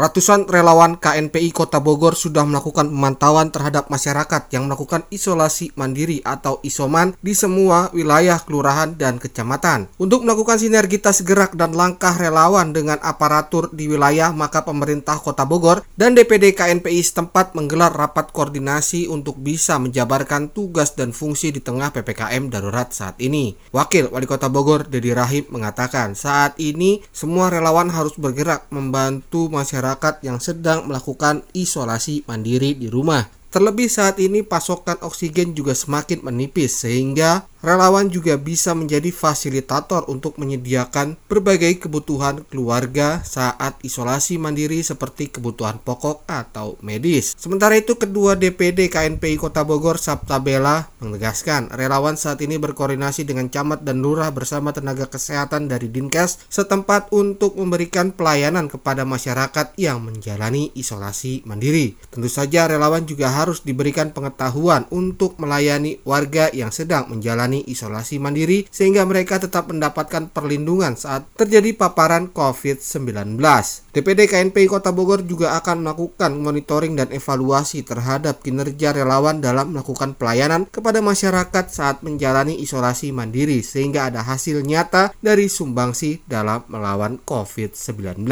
Ratusan 0.00 0.48
relawan 0.48 0.96
KNPI 0.96 1.52
Kota 1.52 1.76
Bogor 1.76 2.16
sudah 2.16 2.48
melakukan 2.48 2.88
pemantauan 2.88 3.52
terhadap 3.52 3.92
masyarakat 3.92 4.48
yang 4.48 4.64
melakukan 4.64 5.04
isolasi 5.12 5.76
mandiri 5.76 6.24
atau 6.24 6.56
isoman 6.64 7.12
di 7.20 7.36
semua 7.36 7.92
wilayah 7.92 8.40
kelurahan 8.40 8.96
dan 8.96 9.20
kecamatan. 9.20 9.92
Untuk 10.00 10.24
melakukan 10.24 10.56
sinergitas 10.56 11.20
gerak 11.20 11.52
dan 11.52 11.76
langkah 11.76 12.16
relawan 12.16 12.72
dengan 12.72 12.96
aparatur 13.04 13.68
di 13.76 13.92
wilayah, 13.92 14.32
maka 14.32 14.64
pemerintah 14.64 15.20
Kota 15.20 15.44
Bogor 15.44 15.84
dan 16.00 16.16
DPD 16.16 16.56
KNPI 16.56 17.04
setempat 17.04 17.52
menggelar 17.52 17.92
rapat 17.92 18.32
koordinasi 18.32 19.04
untuk 19.04 19.36
bisa 19.36 19.76
menjabarkan 19.76 20.48
tugas 20.48 20.96
dan 20.96 21.12
fungsi 21.12 21.52
di 21.52 21.60
tengah 21.60 21.92
PPKM 21.92 22.48
darurat 22.48 22.88
saat 22.88 23.20
ini. 23.20 23.52
Wakil 23.68 24.08
Wali 24.08 24.24
Kota 24.24 24.48
Bogor, 24.48 24.88
Dedi 24.88 25.12
Rahim, 25.12 25.44
mengatakan 25.52 26.16
saat 26.16 26.56
ini 26.56 27.04
semua 27.12 27.52
relawan 27.52 27.92
harus 27.92 28.16
bergerak 28.16 28.64
membantu 28.72 29.52
masyarakat 29.52 29.89
masyarakat 29.90 30.22
yang 30.22 30.38
sedang 30.38 30.86
melakukan 30.86 31.42
isolasi 31.50 32.22
mandiri 32.30 32.78
di 32.78 32.86
rumah. 32.86 33.26
Terlebih 33.50 33.90
saat 33.90 34.22
ini 34.22 34.46
pasokan 34.46 35.02
oksigen 35.02 35.58
juga 35.58 35.74
semakin 35.74 36.22
menipis 36.22 36.86
sehingga 36.86 37.49
Relawan 37.60 38.08
juga 38.08 38.40
bisa 38.40 38.72
menjadi 38.72 39.12
fasilitator 39.12 40.08
untuk 40.08 40.40
menyediakan 40.40 41.20
berbagai 41.28 41.76
kebutuhan 41.76 42.40
keluarga 42.48 43.20
saat 43.20 43.76
isolasi 43.84 44.40
mandiri 44.40 44.80
seperti 44.80 45.28
kebutuhan 45.28 45.76
pokok 45.76 46.24
atau 46.24 46.80
medis. 46.80 47.36
Sementara 47.36 47.76
itu, 47.76 48.00
kedua 48.00 48.32
DPD 48.32 48.88
KNPI 48.88 49.36
Kota 49.36 49.68
Bogor 49.68 50.00
Sabta 50.00 50.40
Bela 50.40 50.88
menegaskan 51.04 51.68
relawan 51.76 52.16
saat 52.16 52.40
ini 52.40 52.56
berkoordinasi 52.56 53.28
dengan 53.28 53.52
camat 53.52 53.84
dan 53.84 54.00
lurah 54.00 54.32
bersama 54.32 54.72
tenaga 54.72 55.04
kesehatan 55.12 55.68
dari 55.68 55.92
Dinkes 55.92 56.48
setempat 56.48 57.12
untuk 57.12 57.60
memberikan 57.60 58.08
pelayanan 58.16 58.72
kepada 58.72 59.04
masyarakat 59.04 59.76
yang 59.76 60.00
menjalani 60.00 60.72
isolasi 60.72 61.44
mandiri. 61.44 61.92
Tentu 62.08 62.32
saja 62.32 62.64
relawan 62.64 63.04
juga 63.04 63.28
harus 63.28 63.60
diberikan 63.60 64.16
pengetahuan 64.16 64.88
untuk 64.88 65.36
melayani 65.36 66.00
warga 66.08 66.48
yang 66.56 66.72
sedang 66.72 67.04
menjalani 67.12 67.49
menjalani 67.50 67.66
isolasi 67.66 68.22
mandiri 68.22 68.70
sehingga 68.70 69.02
mereka 69.02 69.42
tetap 69.42 69.66
mendapatkan 69.66 70.30
perlindungan 70.30 70.94
saat 70.94 71.26
terjadi 71.34 71.74
paparan 71.74 72.30
COVID-19. 72.30 73.42
DPD 73.90 74.30
KNPI 74.30 74.70
Kota 74.70 74.94
Bogor 74.94 75.26
juga 75.26 75.58
akan 75.58 75.82
melakukan 75.82 76.38
monitoring 76.38 76.94
dan 76.94 77.10
evaluasi 77.10 77.82
terhadap 77.82 78.46
kinerja 78.46 78.94
relawan 78.94 79.42
dalam 79.42 79.74
melakukan 79.74 80.14
pelayanan 80.14 80.70
kepada 80.70 81.02
masyarakat 81.02 81.66
saat 81.66 82.06
menjalani 82.06 82.54
isolasi 82.62 83.10
mandiri 83.10 83.66
sehingga 83.66 84.06
ada 84.06 84.22
hasil 84.22 84.62
nyata 84.62 85.10
dari 85.18 85.50
sumbangsi 85.50 86.22
dalam 86.30 86.62
melawan 86.70 87.18
COVID-19. 87.26 88.30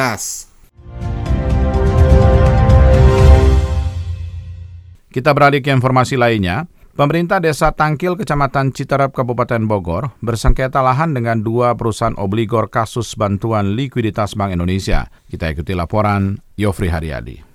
Kita 5.08 5.32
beralih 5.34 5.64
ke 5.64 5.72
informasi 5.75 6.14
lainnya. 6.14 6.77
Pemerintah 6.98 7.38
Desa 7.38 7.70
Tangkil, 7.70 8.18
Kecamatan 8.18 8.74
Citerep, 8.74 9.14
Kabupaten 9.14 9.70
Bogor, 9.70 10.18
bersengketa 10.18 10.82
lahan 10.82 11.14
dengan 11.14 11.38
dua 11.38 11.78
perusahaan 11.78 12.18
obligor 12.18 12.74
kasus 12.74 13.14
bantuan 13.14 13.78
likuiditas 13.78 14.34
Bank 14.34 14.50
Indonesia. 14.50 15.06
Kita 15.30 15.46
ikuti 15.46 15.78
laporan 15.78 16.42
Yofri 16.58 16.90
Haryadi. 16.90 17.47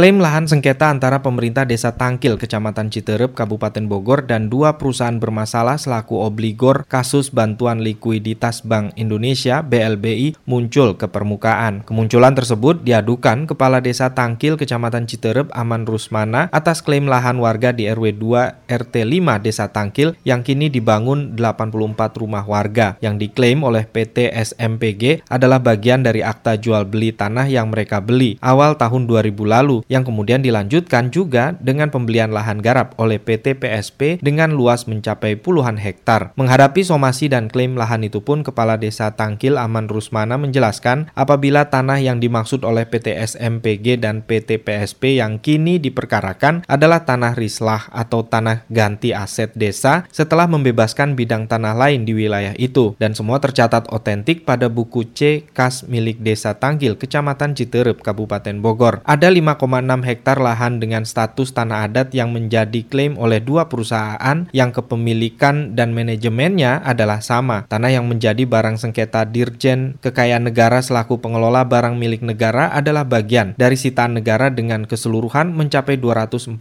Klaim 0.00 0.16
lahan 0.16 0.48
sengketa 0.48 0.88
antara 0.88 1.20
pemerintah 1.20 1.68
Desa 1.68 1.92
Tangkil, 1.92 2.40
Kecamatan 2.40 2.88
Citerep, 2.88 3.36
Kabupaten 3.36 3.84
Bogor, 3.84 4.24
dan 4.24 4.48
dua 4.48 4.80
perusahaan 4.80 5.20
bermasalah 5.20 5.76
selaku 5.76 6.24
obligor 6.24 6.88
kasus 6.88 7.28
bantuan 7.28 7.84
likuiditas 7.84 8.64
Bank 8.64 8.96
Indonesia 8.96 9.60
(BLBI) 9.60 10.40
muncul 10.48 10.96
ke 10.96 11.04
permukaan. 11.04 11.84
Kemunculan 11.84 12.32
tersebut 12.32 12.80
diadukan 12.80 13.44
Kepala 13.44 13.84
Desa 13.84 14.16
Tangkil, 14.16 14.56
Kecamatan 14.56 15.04
Citerep, 15.04 15.52
Aman 15.52 15.84
Rusmana, 15.84 16.48
atas 16.48 16.80
klaim 16.80 17.04
lahan 17.04 17.36
warga 17.36 17.68
di 17.76 17.84
RW 17.84 18.16
2 18.16 18.72
RT 18.72 19.04
5 19.04 19.44
Desa 19.44 19.68
Tangkil 19.68 20.16
yang 20.24 20.40
kini 20.40 20.72
dibangun 20.72 21.36
84 21.36 21.76
rumah 22.16 22.48
warga 22.48 22.96
yang 23.04 23.20
diklaim 23.20 23.60
oleh 23.60 23.84
PT 23.84 24.32
SMPG 24.32 25.28
adalah 25.28 25.60
bagian 25.60 26.00
dari 26.00 26.24
akta 26.24 26.56
jual 26.56 26.88
beli 26.88 27.12
tanah 27.12 27.52
yang 27.52 27.68
mereka 27.68 28.00
beli 28.00 28.40
awal 28.40 28.80
tahun 28.80 29.04
2000 29.04 29.36
lalu 29.44 29.84
yang 29.90 30.06
kemudian 30.06 30.38
dilanjutkan 30.40 31.10
juga 31.10 31.58
dengan 31.58 31.90
pembelian 31.90 32.30
lahan 32.30 32.62
garap 32.62 32.94
oleh 33.02 33.18
PT 33.18 33.58
PSP 33.58 34.22
dengan 34.22 34.54
luas 34.54 34.86
mencapai 34.86 35.34
puluhan 35.34 35.76
hektar. 35.82 36.30
Menghadapi 36.38 36.86
somasi 36.86 37.26
dan 37.26 37.50
klaim 37.50 37.74
lahan 37.74 38.06
itu 38.06 38.22
pun 38.22 38.46
Kepala 38.46 38.78
Desa 38.78 39.10
Tangkil 39.18 39.58
Aman 39.58 39.90
Rusmana 39.90 40.38
menjelaskan 40.38 41.10
apabila 41.18 41.66
tanah 41.66 41.98
yang 41.98 42.22
dimaksud 42.22 42.62
oleh 42.62 42.86
PT 42.86 43.18
SMPG 43.18 43.98
dan 43.98 44.22
PT 44.22 44.62
PSP 44.62 45.18
yang 45.18 45.42
kini 45.42 45.82
diperkarakan 45.82 46.62
adalah 46.70 47.02
tanah 47.02 47.34
rislah 47.34 47.90
atau 47.90 48.22
tanah 48.22 48.62
ganti 48.70 49.10
aset 49.10 49.50
desa 49.58 50.06
setelah 50.14 50.46
membebaskan 50.46 51.18
bidang 51.18 51.50
tanah 51.50 51.74
lain 51.74 52.06
di 52.06 52.14
wilayah 52.14 52.54
itu 52.54 52.94
dan 53.02 53.18
semua 53.18 53.42
tercatat 53.42 53.90
otentik 53.90 54.46
pada 54.46 54.70
buku 54.70 55.10
C 55.10 55.42
kas 55.50 55.82
milik 55.90 56.22
Desa 56.22 56.54
Tangkil 56.54 56.94
Kecamatan 56.94 57.58
Citerep 57.58 58.04
Kabupaten 58.04 58.62
Bogor. 58.62 59.02
Ada 59.02 59.32
5, 59.32 59.56
1,6 59.56 59.69
hektar 60.02 60.42
lahan 60.42 60.82
dengan 60.82 61.06
status 61.06 61.54
tanah 61.54 61.86
adat 61.86 62.10
yang 62.10 62.34
menjadi 62.34 62.82
klaim 62.86 63.14
oleh 63.20 63.38
dua 63.38 63.70
perusahaan 63.70 64.50
yang 64.50 64.70
kepemilikan 64.74 65.78
dan 65.78 65.94
manajemennya 65.94 66.82
adalah 66.82 67.22
sama. 67.22 67.66
Tanah 67.70 67.94
yang 67.94 68.10
menjadi 68.10 68.42
barang 68.42 68.80
sengketa 68.82 69.28
Dirjen 69.28 70.00
Kekayaan 70.02 70.50
Negara 70.50 70.82
selaku 70.82 71.22
pengelola 71.22 71.62
barang 71.66 71.94
milik 71.94 72.24
negara 72.26 72.72
adalah 72.74 73.06
bagian 73.06 73.54
dari 73.54 73.76
sitaan 73.78 74.18
negara 74.18 74.48
dengan 74.50 74.88
keseluruhan 74.88 75.52
mencapai 75.54 76.00
245,7 76.00 76.56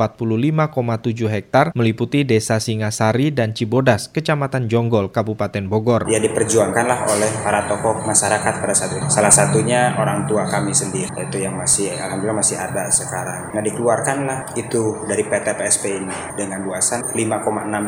hektar 1.29 1.71
meliputi 1.73 2.27
Desa 2.27 2.59
Singasari 2.59 3.31
dan 3.31 3.55
Cibodas, 3.55 4.11
Kecamatan 4.11 4.67
Jonggol, 4.67 5.09
Kabupaten 5.09 5.65
Bogor. 5.65 6.05
Ya 6.11 6.19
diperjuangkanlah 6.19 7.07
oleh 7.07 7.31
para 7.41 7.65
tokoh 7.65 8.03
masyarakat 8.03 8.53
pada 8.59 8.73
saat 8.75 8.91
itu. 8.97 9.07
Salah 9.07 9.31
satunya 9.31 9.95
orang 9.95 10.27
tua 10.27 10.45
kami 10.45 10.75
sendiri, 10.75 11.09
yaitu 11.15 11.41
yang 11.41 11.55
masih 11.55 11.95
alhamdulillah 11.95 12.39
masih 12.43 12.57
ada 12.59 12.89
sekarang. 12.99 13.55
Nah 13.55 13.61
dikeluarkanlah 13.63 14.59
itu 14.59 15.07
dari 15.07 15.23
PT 15.23 15.47
PSP 15.55 15.83
ini 16.03 16.17
dengan 16.35 16.67
luasan 16.67 17.07
5,6 17.15 17.15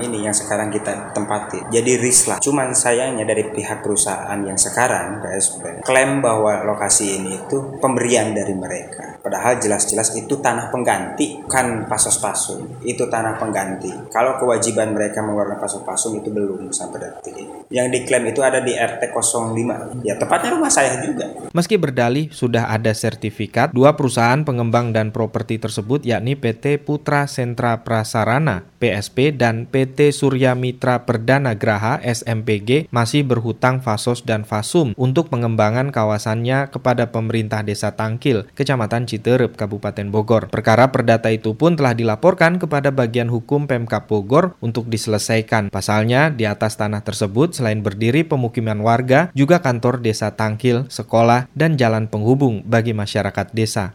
ini 0.08 0.20
yang 0.24 0.36
sekarang 0.36 0.72
kita 0.72 1.12
tempati. 1.12 1.68
Jadi 1.68 2.00
rislah. 2.00 2.40
Cuman 2.40 2.72
sayangnya 2.72 3.28
dari 3.28 3.52
pihak 3.52 3.84
perusahaan 3.84 4.40
yang 4.40 4.56
sekarang 4.56 5.20
PSP 5.20 5.84
klaim 5.84 6.22
bahwa 6.22 6.62
lokasi 6.64 7.20
ini 7.20 7.42
itu 7.42 7.82
pemberian 7.82 8.32
dari 8.32 8.54
mereka. 8.54 9.18
Padahal 9.22 9.62
jelas-jelas 9.62 10.18
itu 10.18 10.42
tanah 10.42 10.74
pengganti, 10.74 11.42
bukan 11.46 11.86
pasos 11.86 12.18
pasung. 12.18 12.82
Itu 12.82 13.06
tanah 13.06 13.38
pengganti. 13.38 14.10
Kalau 14.10 14.38
kewajiban 14.42 14.94
mereka 14.94 15.22
mengeluarkan 15.22 15.62
pasos 15.62 15.86
pasung 15.86 16.22
itu 16.22 16.30
belum 16.34 16.74
sampai 16.74 16.98
detik 17.02 17.36
ini. 17.38 17.56
Yang 17.70 17.88
diklaim 18.02 18.26
itu 18.30 18.42
ada 18.42 18.62
di 18.62 18.74
RT 18.74 19.14
05. 19.14 20.06
Ya 20.06 20.18
tepatnya 20.18 20.58
rumah 20.58 20.74
saya 20.74 21.02
juga. 21.02 21.30
Meski 21.54 21.78
berdalih 21.78 22.30
sudah 22.30 22.70
ada 22.70 22.94
sertifikat, 22.94 23.74
dua 23.74 23.98
perusahaan 23.98 24.42
pengembang 24.46 24.94
dan 24.94 25.01
properti 25.10 25.58
tersebut 25.58 26.06
yakni 26.06 26.38
PT 26.38 26.78
Putra 26.86 27.26
Sentra 27.26 27.82
Prasarana 27.82 28.70
PSP 28.82 29.30
dan 29.34 29.70
PT 29.70 30.10
Surya 30.10 30.58
Mitra 30.58 31.06
Perdana 31.06 31.54
Graha 31.54 32.02
SMPG 32.02 32.90
masih 32.90 33.22
berhutang 33.22 33.82
fasos 33.82 34.26
dan 34.26 34.42
fasum 34.42 34.98
untuk 34.98 35.30
pengembangan 35.30 35.94
kawasannya 35.94 36.74
kepada 36.74 37.14
pemerintah 37.14 37.62
Desa 37.62 37.94
Tangkil, 37.94 38.50
Kecamatan 38.58 39.06
Citerep, 39.06 39.54
Kabupaten 39.54 40.10
Bogor. 40.10 40.50
Perkara 40.50 40.90
perdata 40.90 41.30
itu 41.30 41.54
pun 41.54 41.78
telah 41.78 41.94
dilaporkan 41.94 42.58
kepada 42.58 42.90
bagian 42.90 43.30
hukum 43.30 43.70
Pemkap 43.70 44.10
Bogor 44.10 44.58
untuk 44.60 44.90
diselesaikan. 44.90 45.70
Pasalnya, 45.70 46.34
di 46.34 46.50
atas 46.50 46.76
tanah 46.76 47.06
tersebut 47.06 47.54
selain 47.54 47.86
berdiri 47.86 48.26
pemukiman 48.26 48.82
warga, 48.82 49.30
juga 49.38 49.62
kantor 49.62 50.02
desa 50.02 50.34
Tangkil, 50.34 50.90
sekolah, 50.90 51.48
dan 51.54 51.78
jalan 51.78 52.10
penghubung 52.10 52.66
bagi 52.66 52.98
masyarakat 52.98 53.54
desa. 53.54 53.94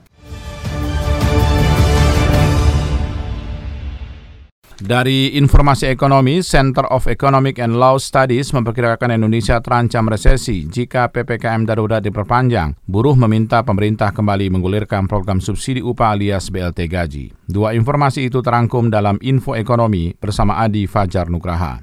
Dari 4.77 5.41
informasi 5.41 5.89
ekonomi, 5.89 6.45
Center 6.45 6.85
of 6.93 7.09
Economic 7.09 7.57
and 7.65 7.81
Law 7.81 7.97
Studies 7.97 8.53
memperkirakan 8.53 9.09
Indonesia 9.09 9.57
terancam 9.65 10.05
resesi 10.05 10.69
jika 10.69 11.09
PPKM 11.09 11.65
darurat 11.65 12.05
diperpanjang. 12.05 12.77
Buruh 12.85 13.17
meminta 13.17 13.65
pemerintah 13.65 14.13
kembali 14.13 14.53
menggulirkan 14.53 15.09
program 15.09 15.41
subsidi 15.41 15.81
upah 15.81 16.13
alias 16.13 16.53
BLT 16.53 16.93
gaji. 16.93 17.25
Dua 17.49 17.73
informasi 17.73 18.29
itu 18.29 18.45
terangkum 18.45 18.93
dalam 18.93 19.17
Info 19.25 19.57
Ekonomi 19.57 20.13
bersama 20.13 20.61
Adi 20.61 20.85
Fajar 20.85 21.33
Nugraha. 21.33 21.81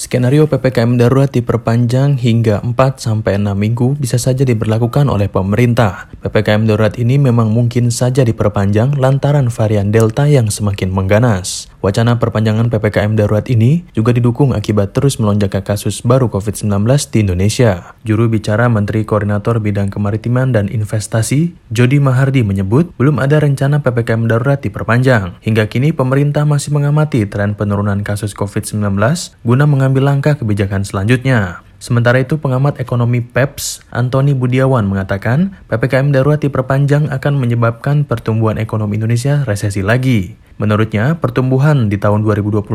Skenario 0.00 0.48
PPKM 0.48 0.96
darurat 0.96 1.28
diperpanjang 1.28 2.16
hingga 2.16 2.64
4-6 2.64 3.20
minggu 3.52 4.00
bisa 4.00 4.16
saja 4.16 4.48
diberlakukan 4.48 5.04
oleh 5.12 5.28
pemerintah. 5.28 6.08
PPKM 6.24 6.64
darurat 6.64 6.96
ini 6.96 7.20
memang 7.20 7.52
mungkin 7.52 7.92
saja 7.92 8.24
diperpanjang 8.24 8.96
lantaran 8.96 9.52
varian 9.52 9.92
Delta 9.92 10.24
yang 10.24 10.48
semakin 10.48 10.88
mengganas. 10.88 11.68
Wacana 11.84 12.16
perpanjangan 12.16 12.72
PPKM 12.72 13.12
darurat 13.12 13.44
ini 13.52 13.84
juga 13.92 14.16
didukung 14.16 14.56
akibat 14.56 14.96
terus 14.96 15.20
melonjaknya 15.20 15.60
kasus 15.60 16.00
baru 16.00 16.32
COVID-19 16.32 16.80
di 17.12 17.18
Indonesia. 17.24 17.92
Juru 18.00 18.32
bicara 18.32 18.72
Menteri 18.72 19.04
Koordinator 19.04 19.60
Bidang 19.60 19.92
Kemaritiman 19.92 20.56
dan 20.56 20.72
Investasi, 20.72 21.56
Jody 21.68 22.00
Mahardi 22.00 22.40
menyebut 22.40 22.88
belum 22.96 23.20
ada 23.20 23.36
rencana 23.40 23.84
PPKM 23.84 24.32
darurat 24.32 24.64
diperpanjang. 24.64 25.44
Hingga 25.44 25.68
kini 25.68 25.92
pemerintah 25.92 26.48
masih 26.48 26.72
mengamati 26.72 27.28
tren 27.28 27.52
penurunan 27.52 28.00
kasus 28.00 28.32
COVID-19 28.32 28.96
guna 29.44 29.64
mengambil 29.64 29.89
langkah 29.98 30.38
kebijakan 30.38 30.86
selanjutnya. 30.86 31.66
Sementara 31.80 32.20
itu, 32.22 32.38
pengamat 32.38 32.78
ekonomi 32.78 33.24
PEPS, 33.24 33.88
Antoni 33.90 34.36
Budiawan 34.36 34.86
mengatakan 34.86 35.58
PPKM 35.66 36.12
darurat 36.12 36.38
diperpanjang 36.38 37.08
akan 37.08 37.40
menyebabkan 37.40 38.06
pertumbuhan 38.06 38.60
ekonomi 38.60 39.00
Indonesia 39.00 39.42
resesi 39.42 39.80
lagi. 39.80 40.36
Menurutnya, 40.60 41.16
pertumbuhan 41.16 41.88
di 41.88 41.96
tahun 41.96 42.20
2021 42.20 42.68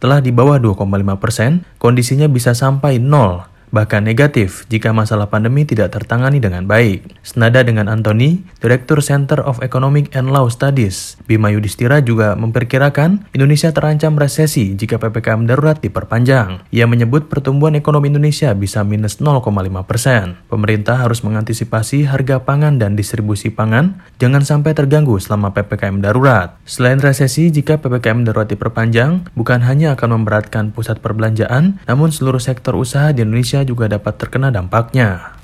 telah 0.00 0.24
di 0.24 0.32
bawah 0.32 0.56
2,5 0.56 1.20
persen, 1.20 1.68
kondisinya 1.76 2.32
bisa 2.32 2.56
sampai 2.56 2.96
nol 2.96 3.49
bahkan 3.70 4.02
negatif 4.02 4.66
jika 4.68 4.90
masalah 4.90 5.30
pandemi 5.30 5.64
tidak 5.64 5.94
tertangani 5.94 6.42
dengan 6.42 6.66
baik. 6.66 7.06
Senada 7.22 7.62
dengan 7.62 7.86
Anthony, 7.86 8.42
Direktur 8.58 9.00
Center 9.00 9.40
of 9.40 9.62
Economic 9.62 10.12
and 10.12 10.34
Law 10.34 10.50
Studies, 10.50 11.16
Bima 11.24 11.48
Yudhistira 11.54 12.02
juga 12.02 12.34
memperkirakan 12.34 13.30
Indonesia 13.32 13.70
terancam 13.70 14.18
resesi 14.18 14.74
jika 14.74 14.98
PPKM 14.98 15.46
darurat 15.46 15.78
diperpanjang. 15.78 16.66
Ia 16.74 16.90
menyebut 16.90 17.30
pertumbuhan 17.30 17.78
ekonomi 17.78 18.10
Indonesia 18.10 18.50
bisa 18.52 18.82
minus 18.82 19.22
0,5 19.22 19.46
persen. 19.86 20.36
Pemerintah 20.50 21.06
harus 21.06 21.22
mengantisipasi 21.22 22.10
harga 22.10 22.42
pangan 22.42 22.82
dan 22.82 22.98
distribusi 22.98 23.48
pangan 23.54 24.02
jangan 24.18 24.42
sampai 24.42 24.74
terganggu 24.74 25.16
selama 25.22 25.54
PPKM 25.54 26.02
darurat. 26.02 26.58
Selain 26.66 26.98
resesi, 26.98 27.48
jika 27.54 27.78
PPKM 27.78 28.26
darurat 28.26 28.50
diperpanjang, 28.50 29.30
bukan 29.38 29.62
hanya 29.62 29.94
akan 29.94 30.20
memberatkan 30.20 30.74
pusat 30.74 30.98
perbelanjaan, 30.98 31.78
namun 31.86 32.10
seluruh 32.10 32.42
sektor 32.42 32.74
usaha 32.74 33.14
di 33.14 33.22
Indonesia 33.22 33.59
juga 33.64 33.90
dapat 33.90 34.16
terkena 34.18 34.52
dampaknya. 34.52 35.38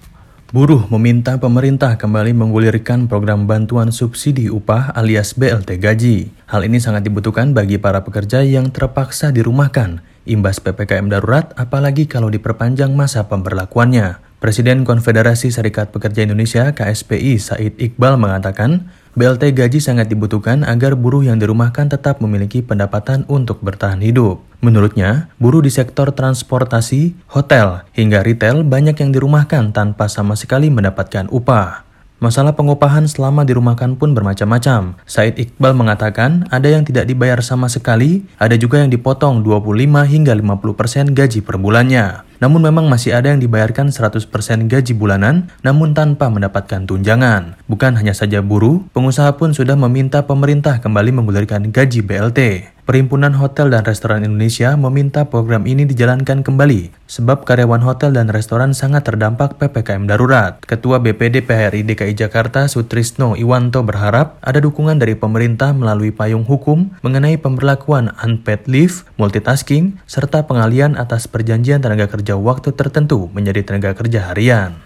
Buruh 0.54 0.86
meminta 0.94 1.34
pemerintah 1.42 1.98
kembali 1.98 2.30
menggulirkan 2.30 3.10
program 3.10 3.50
bantuan 3.50 3.90
subsidi 3.90 4.46
upah 4.46 4.94
alias 4.94 5.34
BLT 5.34 5.82
gaji. 5.82 6.16
Hal 6.46 6.62
ini 6.62 6.78
sangat 6.78 7.02
dibutuhkan 7.02 7.50
bagi 7.50 7.82
para 7.82 8.06
pekerja 8.06 8.46
yang 8.46 8.70
terpaksa 8.70 9.34
dirumahkan 9.34 10.00
imbas 10.26 10.58
PPKM 10.58 11.08
darurat 11.08 11.54
apalagi 11.54 12.04
kalau 12.10 12.28
diperpanjang 12.28 12.92
masa 12.92 13.24
pemberlakuannya. 13.30 14.25
Presiden 14.46 14.86
Konfederasi 14.86 15.50
Serikat 15.50 15.90
Pekerja 15.90 16.22
Indonesia 16.22 16.70
KSPI 16.70 17.34
Said 17.34 17.82
Iqbal 17.82 18.14
mengatakan, 18.14 18.94
BLT 19.18 19.50
gaji 19.50 19.82
sangat 19.82 20.06
dibutuhkan 20.06 20.62
agar 20.62 20.94
buruh 20.94 21.26
yang 21.26 21.42
dirumahkan 21.42 21.90
tetap 21.90 22.22
memiliki 22.22 22.62
pendapatan 22.62 23.26
untuk 23.26 23.58
bertahan 23.58 23.98
hidup. 23.98 24.38
Menurutnya, 24.62 25.26
buruh 25.42 25.66
di 25.66 25.74
sektor 25.74 26.14
transportasi, 26.14 27.18
hotel, 27.26 27.90
hingga 27.98 28.22
retail 28.22 28.62
banyak 28.62 28.94
yang 28.94 29.10
dirumahkan 29.10 29.74
tanpa 29.74 30.06
sama 30.06 30.38
sekali 30.38 30.70
mendapatkan 30.70 31.26
upah. 31.26 31.82
Masalah 32.16 32.56
pengupahan 32.56 33.04
selama 33.04 33.44
dirumahkan 33.44 34.00
pun 34.00 34.16
bermacam-macam. 34.16 34.96
Said 35.04 35.36
Iqbal 35.36 35.76
mengatakan 35.76 36.48
ada 36.48 36.64
yang 36.64 36.80
tidak 36.80 37.04
dibayar 37.04 37.36
sama 37.44 37.68
sekali, 37.68 38.24
ada 38.40 38.56
juga 38.56 38.80
yang 38.80 38.88
dipotong 38.88 39.44
25 39.44 40.08
hingga 40.08 40.32
50% 40.32 41.12
gaji 41.12 41.44
per 41.44 41.60
bulannya. 41.60 42.24
Namun 42.40 42.68
memang 42.68 42.88
masih 42.88 43.16
ada 43.16 43.32
yang 43.32 43.40
dibayarkan 43.40 43.92
100% 43.92 44.28
gaji 44.68 44.92
bulanan 44.92 45.52
namun 45.60 45.92
tanpa 45.92 46.32
mendapatkan 46.32 46.84
tunjangan. 46.84 47.56
Bukan 47.68 47.96
hanya 48.00 48.12
saja 48.12 48.40
buruh, 48.40 48.84
pengusaha 48.96 49.36
pun 49.36 49.52
sudah 49.52 49.76
meminta 49.76 50.24
pemerintah 50.24 50.80
kembali 50.80 51.16
menggulirkan 51.16 51.68
gaji 51.72 52.00
BLT. 52.04 52.40
Perhimpunan 52.86 53.34
Hotel 53.34 53.74
dan 53.74 53.82
Restoran 53.82 54.22
Indonesia 54.22 54.78
meminta 54.78 55.26
program 55.26 55.66
ini 55.66 55.90
dijalankan 55.90 56.46
kembali 56.46 56.94
sebab 57.10 57.42
karyawan 57.42 57.82
hotel 57.82 58.14
dan 58.14 58.30
restoran 58.30 58.78
sangat 58.78 59.10
terdampak 59.10 59.58
PPKM 59.58 60.06
darurat. 60.06 60.62
Ketua 60.62 61.02
BPD 61.02 61.42
PHRI 61.42 61.82
DKI 61.82 62.14
Jakarta 62.14 62.70
Sutrisno 62.70 63.34
Iwanto 63.34 63.82
berharap 63.82 64.38
ada 64.38 64.62
dukungan 64.62 65.02
dari 65.02 65.18
pemerintah 65.18 65.74
melalui 65.74 66.14
payung 66.14 66.46
hukum 66.46 66.94
mengenai 67.02 67.34
pemberlakuan 67.42 68.14
unpaid 68.22 68.70
leave, 68.70 69.02
multitasking, 69.18 69.98
serta 70.06 70.46
pengalian 70.46 70.94
atas 70.94 71.26
perjanjian 71.26 71.82
tenaga 71.82 72.06
kerja 72.06 72.38
waktu 72.38 72.70
tertentu 72.70 73.26
menjadi 73.34 73.66
tenaga 73.66 73.98
kerja 73.98 74.30
harian. 74.30 74.78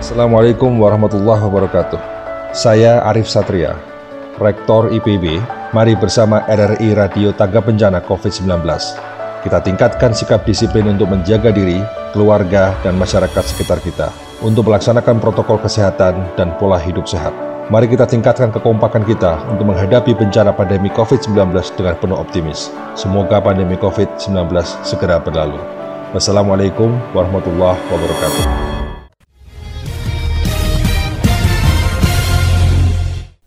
Assalamualaikum 0.00 0.72
warahmatullahi 0.80 1.44
wabarakatuh. 1.44 2.00
Saya 2.56 3.04
Arif 3.04 3.28
Satria, 3.28 3.76
Rektor 4.36 4.92
IPB 4.92 5.40
Mari 5.76 5.92
bersama 5.98 6.40
RRI 6.46 6.94
Radio 6.96 7.36
Tangga 7.36 7.58
Bencana 7.60 8.00
COVID-19. 8.00 8.64
Kita 9.44 9.58
tingkatkan 9.60 10.16
sikap 10.16 10.46
disiplin 10.48 10.88
untuk 10.88 11.10
menjaga 11.12 11.52
diri, 11.52 11.84
keluarga, 12.16 12.72
dan 12.80 12.96
masyarakat 12.96 13.44
sekitar 13.44 13.82
kita 13.84 14.08
untuk 14.40 14.70
melaksanakan 14.70 15.18
protokol 15.20 15.60
kesehatan 15.60 16.16
dan 16.38 16.54
pola 16.56 16.80
hidup 16.80 17.04
sehat. 17.04 17.34
Mari 17.66 17.90
kita 17.90 18.06
tingkatkan 18.06 18.54
kekompakan 18.54 19.02
kita 19.02 19.42
untuk 19.50 19.74
menghadapi 19.74 20.14
bencana 20.14 20.54
pandemi 20.54 20.86
COVID-19 20.94 21.50
dengan 21.74 21.94
penuh 21.98 22.16
optimis. 22.16 22.70
Semoga 22.94 23.42
pandemi 23.42 23.74
COVID-19 23.74 24.32
segera 24.86 25.18
berlalu. 25.18 25.58
Wassalamualaikum 26.14 26.94
warahmatullahi 27.10 27.76
wabarakatuh. 27.90 28.75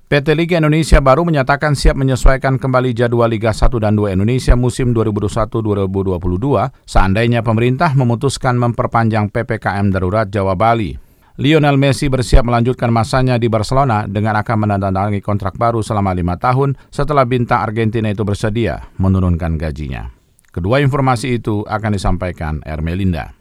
PT 0.10 0.34
Liga 0.34 0.58
Indonesia 0.58 0.98
baru 1.06 1.22
menyatakan 1.22 1.78
siap 1.78 1.94
menyesuaikan 1.94 2.58
kembali 2.58 2.98
jadwal 2.98 3.30
Liga 3.30 3.54
1 3.54 3.70
dan 3.78 3.94
2 3.94 4.18
Indonesia 4.18 4.58
musim 4.58 4.90
2021-2022 4.98 6.74
seandainya 6.82 7.46
pemerintah 7.46 7.94
memutuskan 7.94 8.58
memperpanjang 8.58 9.30
PPKM 9.30 9.94
darurat 9.94 10.26
Jawa 10.26 10.58
Bali. 10.58 10.98
Lionel 11.38 11.78
Messi 11.78 12.10
bersiap 12.10 12.42
melanjutkan 12.42 12.90
masanya 12.90 13.38
di 13.38 13.54
Barcelona 13.54 14.10
dengan 14.10 14.34
akan 14.42 14.58
menandatangani 14.66 15.22
kontrak 15.22 15.54
baru 15.62 15.86
selama 15.86 16.18
lima 16.18 16.42
tahun 16.42 16.74
setelah 16.90 17.30
bintang 17.30 17.62
Argentina 17.62 18.10
itu 18.10 18.26
bersedia 18.26 18.90
menurunkan 18.98 19.62
gajinya. 19.62 20.10
Kedua 20.50 20.82
informasi 20.82 21.38
itu 21.38 21.62
akan 21.70 21.94
disampaikan 21.94 22.66
Ermelinda. 22.66 23.39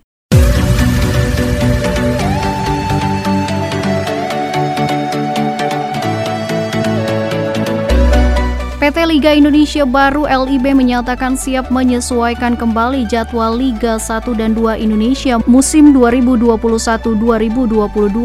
PT 8.98 9.07
Liga 9.08 9.32
Indonesia 9.32 9.88
Baru 9.88 10.28
LIB 10.28 10.76
menyatakan 10.76 11.32
siap 11.32 11.72
menyesuaikan 11.72 12.60
kembali 12.60 13.08
jadwal 13.08 13.56
Liga 13.56 13.96
1 13.96 14.36
dan 14.36 14.52
2 14.52 14.84
Indonesia 14.84 15.40
musim 15.48 15.96
2021-2022 15.96 17.16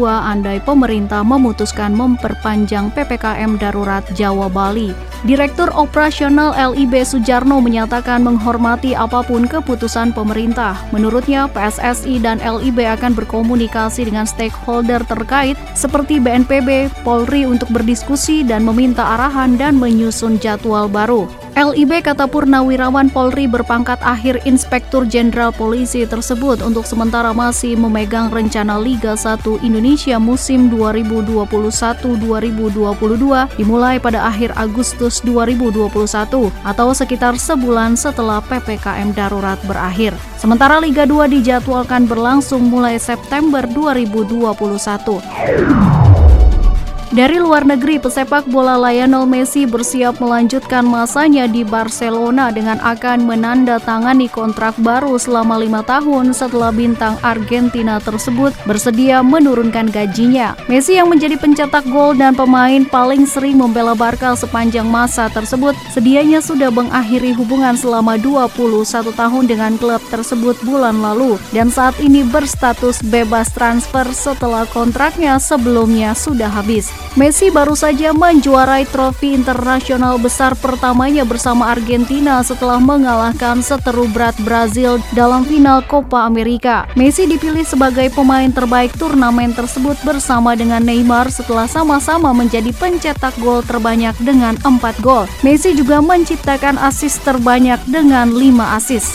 andai 0.04 0.60
pemerintah 0.60 1.24
memutuskan 1.24 1.96
memperpanjang 1.96 2.92
PPKM 2.92 3.56
darurat 3.56 4.04
Jawa 4.12 4.52
Bali. 4.52 4.92
Direktur 5.24 5.72
Operasional 5.72 6.52
LIB 6.52 7.00
Sujarno 7.00 7.56
menyatakan 7.64 8.20
menghormati 8.20 8.92
apa 8.92 9.24
pun 9.24 9.48
keputusan 9.48 10.12
pemerintah. 10.12 10.76
Menurutnya, 10.92 11.48
PSSI 11.48 12.20
dan 12.20 12.44
LIB 12.44 12.84
akan 12.84 13.16
berkomunikasi 13.16 14.04
dengan 14.04 14.28
stakeholder 14.28 15.00
terkait 15.08 15.56
seperti 15.72 16.20
BNPB, 16.20 16.92
Polri 17.08 17.48
untuk 17.48 17.72
berdiskusi 17.72 18.44
dan 18.44 18.68
meminta 18.68 19.16
arahan 19.16 19.56
dan 19.56 19.80
menyusun 19.80 20.36
jadwal 20.36 20.73
baru. 20.90 21.30
LIB 21.54 22.02
kata 22.02 22.26
Purnawirawan 22.26 23.14
Polri 23.14 23.46
berpangkat 23.46 24.02
akhir 24.02 24.42
Inspektur 24.42 25.06
Jenderal 25.06 25.54
Polisi 25.54 26.02
tersebut 26.02 26.58
untuk 26.58 26.82
sementara 26.82 27.30
masih 27.30 27.78
memegang 27.78 28.26
rencana 28.26 28.74
Liga 28.74 29.14
1 29.14 29.62
Indonesia 29.62 30.18
musim 30.18 30.66
2021-2022 30.74 32.18
dimulai 33.54 34.02
pada 34.02 34.26
akhir 34.26 34.50
Agustus 34.58 35.22
2021 35.22 35.94
atau 36.66 36.88
sekitar 36.90 37.38
sebulan 37.38 37.94
setelah 37.94 38.42
PPKM 38.50 39.14
darurat 39.14 39.62
berakhir. 39.70 40.10
Sementara 40.34 40.82
Liga 40.82 41.06
2 41.06 41.38
dijadwalkan 41.38 42.10
berlangsung 42.10 42.66
mulai 42.66 42.98
September 42.98 43.62
2021. 43.70 45.93
Dari 47.14 47.38
luar 47.38 47.62
negeri, 47.62 48.02
pesepak 48.02 48.50
bola 48.50 48.74
Lionel 48.74 49.22
Messi 49.22 49.70
bersiap 49.70 50.18
melanjutkan 50.18 50.82
masanya 50.82 51.46
di 51.46 51.62
Barcelona 51.62 52.50
dengan 52.50 52.82
akan 52.82 53.22
menandatangani 53.22 54.26
kontrak 54.26 54.74
baru 54.82 55.14
selama 55.14 55.62
lima 55.62 55.86
tahun 55.86 56.34
setelah 56.34 56.74
bintang 56.74 57.14
Argentina 57.22 58.02
tersebut 58.02 58.50
bersedia 58.66 59.22
menurunkan 59.22 59.94
gajinya. 59.94 60.58
Messi 60.66 60.98
yang 60.98 61.06
menjadi 61.06 61.38
pencetak 61.38 61.86
gol 61.86 62.18
dan 62.18 62.34
pemain 62.34 62.82
paling 62.82 63.30
sering 63.30 63.62
membela 63.62 63.94
Barca 63.94 64.34
sepanjang 64.34 64.90
masa 64.90 65.30
tersebut 65.30 65.78
sedianya 65.94 66.42
sudah 66.42 66.74
mengakhiri 66.74 67.30
hubungan 67.38 67.78
selama 67.78 68.18
21 68.18 69.14
tahun 69.14 69.44
dengan 69.46 69.78
klub 69.78 70.02
tersebut 70.10 70.58
bulan 70.66 70.98
lalu 70.98 71.38
dan 71.54 71.70
saat 71.70 71.94
ini 72.02 72.26
berstatus 72.26 73.06
bebas 73.06 73.54
transfer 73.54 74.10
setelah 74.10 74.66
kontraknya 74.66 75.38
sebelumnya 75.38 76.10
sudah 76.18 76.50
habis. 76.50 77.03
Messi 77.14 77.46
baru 77.46 77.78
saja 77.78 78.10
menjuarai 78.10 78.90
trofi 78.90 79.38
internasional 79.38 80.18
besar 80.18 80.58
pertamanya 80.58 81.22
bersama 81.22 81.70
Argentina 81.70 82.42
setelah 82.42 82.82
mengalahkan 82.82 83.62
seteru 83.62 84.10
berat 84.10 84.34
Brazil 84.42 84.98
dalam 85.14 85.46
final 85.46 85.78
Copa 85.86 86.26
America. 86.26 86.90
Messi 86.98 87.30
dipilih 87.30 87.62
sebagai 87.62 88.10
pemain 88.10 88.50
terbaik 88.50 88.98
turnamen 88.98 89.54
tersebut 89.54 89.94
bersama 90.02 90.58
dengan 90.58 90.82
Neymar 90.82 91.30
setelah 91.30 91.70
sama-sama 91.70 92.34
menjadi 92.34 92.74
pencetak 92.74 93.38
gol 93.38 93.62
terbanyak 93.62 94.18
dengan 94.18 94.58
4 94.66 94.82
gol. 94.98 95.30
Messi 95.46 95.70
juga 95.70 96.02
menciptakan 96.02 96.82
asis 96.82 97.22
terbanyak 97.22 97.78
dengan 97.86 98.34
5 98.34 98.74
asis. 98.74 99.06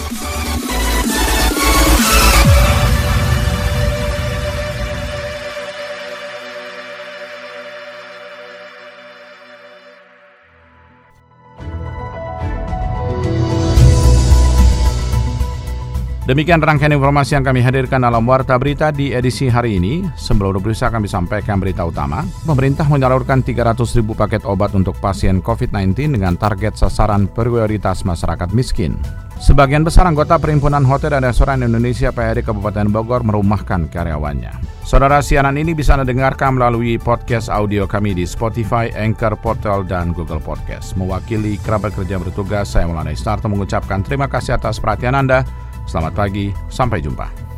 Demikian 16.30 16.62
rangkaian 16.62 16.94
informasi 16.94 17.34
yang 17.34 17.42
kami 17.42 17.66
hadirkan 17.66 18.06
dalam 18.06 18.22
Warta 18.22 18.54
Berita 18.62 18.94
di 18.94 19.10
edisi 19.10 19.50
hari 19.50 19.82
ini. 19.82 20.06
Sebelum 20.14 20.62
berusaha 20.62 20.94
kami 20.94 21.10
sampaikan 21.10 21.58
berita 21.58 21.82
utama. 21.82 22.22
Pemerintah 22.46 22.86
menyalurkan 22.86 23.42
300 23.42 23.98
ribu 23.98 24.14
paket 24.14 24.46
obat 24.46 24.78
untuk 24.78 24.94
pasien 25.02 25.42
COVID-19 25.42 26.14
dengan 26.14 26.38
target 26.38 26.78
sasaran 26.78 27.26
prioritas 27.26 28.06
masyarakat 28.06 28.54
miskin. 28.54 28.94
Sebagian 29.42 29.82
besar 29.82 30.06
anggota 30.06 30.38
Perhimpunan 30.38 30.86
Hotel 30.86 31.18
dan 31.18 31.26
Restoran 31.26 31.66
Indonesia 31.66 32.14
PHD 32.14 32.46
Kabupaten 32.46 32.94
Bogor 32.94 33.26
merumahkan 33.26 33.90
karyawannya. 33.90 34.86
Saudara 34.86 35.26
siaran 35.26 35.58
ini 35.58 35.74
bisa 35.74 35.98
Anda 35.98 36.06
dengarkan 36.06 36.62
melalui 36.62 37.02
podcast 37.02 37.50
audio 37.50 37.90
kami 37.90 38.14
di 38.14 38.30
Spotify, 38.30 38.94
Anchor, 38.94 39.34
Portal, 39.34 39.82
dan 39.82 40.14
Google 40.14 40.46
Podcast. 40.46 40.94
Mewakili 40.94 41.58
kerabat 41.58 41.98
kerja 41.98 42.22
bertugas, 42.22 42.70
saya 42.70 42.86
Maulana 42.86 43.18
Istarto 43.18 43.50
mengucapkan 43.50 44.06
terima 44.06 44.30
kasih 44.30 44.62
atas 44.62 44.78
perhatian 44.78 45.18
Anda. 45.18 45.69
Selamat 45.90 46.14
pagi, 46.14 46.54
sampai 46.70 47.02
jumpa. 47.02 47.49